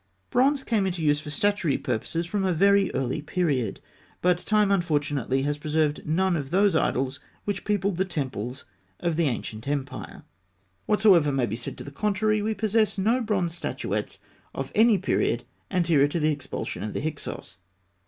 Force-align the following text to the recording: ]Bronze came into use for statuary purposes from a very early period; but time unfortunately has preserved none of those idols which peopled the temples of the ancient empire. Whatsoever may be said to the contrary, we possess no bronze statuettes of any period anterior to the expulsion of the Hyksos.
]Bronze 0.31 0.63
came 0.63 0.87
into 0.87 1.03
use 1.03 1.19
for 1.19 1.29
statuary 1.29 1.77
purposes 1.77 2.25
from 2.25 2.43
a 2.43 2.51
very 2.53 2.91
early 2.95 3.21
period; 3.21 3.79
but 4.19 4.39
time 4.39 4.71
unfortunately 4.71 5.43
has 5.43 5.59
preserved 5.59 6.03
none 6.07 6.35
of 6.35 6.49
those 6.49 6.75
idols 6.75 7.19
which 7.45 7.63
peopled 7.63 7.97
the 7.97 8.03
temples 8.03 8.65
of 8.99 9.15
the 9.15 9.25
ancient 9.25 9.67
empire. 9.67 10.23
Whatsoever 10.87 11.31
may 11.31 11.45
be 11.45 11.55
said 11.55 11.77
to 11.77 11.83
the 11.83 11.91
contrary, 11.91 12.41
we 12.41 12.55
possess 12.55 12.97
no 12.97 13.21
bronze 13.21 13.53
statuettes 13.53 14.17
of 14.55 14.71
any 14.73 14.97
period 14.97 15.43
anterior 15.69 16.07
to 16.07 16.19
the 16.19 16.31
expulsion 16.31 16.81
of 16.81 16.93
the 16.93 17.01
Hyksos. 17.01 17.57